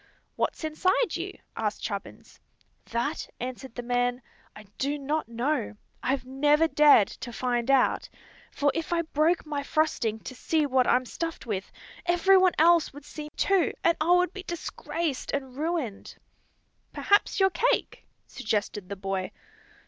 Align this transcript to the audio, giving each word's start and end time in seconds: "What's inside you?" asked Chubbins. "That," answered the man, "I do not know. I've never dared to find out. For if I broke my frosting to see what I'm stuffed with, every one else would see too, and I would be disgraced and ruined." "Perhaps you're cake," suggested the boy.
"What's 0.35 0.63
inside 0.63 1.15
you?" 1.15 1.37
asked 1.55 1.83
Chubbins. 1.83 2.39
"That," 2.89 3.27
answered 3.39 3.75
the 3.75 3.83
man, 3.83 4.23
"I 4.55 4.63
do 4.79 4.97
not 4.97 5.29
know. 5.29 5.75
I've 6.01 6.25
never 6.25 6.67
dared 6.67 7.07
to 7.09 7.31
find 7.31 7.69
out. 7.69 8.09
For 8.51 8.71
if 8.73 8.91
I 8.91 9.03
broke 9.03 9.45
my 9.45 9.61
frosting 9.61 10.19
to 10.21 10.33
see 10.33 10.65
what 10.65 10.87
I'm 10.87 11.05
stuffed 11.05 11.45
with, 11.45 11.71
every 12.07 12.35
one 12.37 12.53
else 12.57 12.91
would 12.91 13.05
see 13.05 13.29
too, 13.37 13.73
and 13.83 13.95
I 14.01 14.09
would 14.13 14.33
be 14.33 14.41
disgraced 14.41 15.33
and 15.33 15.55
ruined." 15.55 16.15
"Perhaps 16.93 17.39
you're 17.39 17.51
cake," 17.51 18.07
suggested 18.25 18.89
the 18.89 18.95
boy. 18.95 19.29